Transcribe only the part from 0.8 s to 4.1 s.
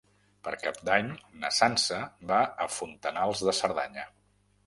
d'Any na Sança va a Fontanals de Cerdanya.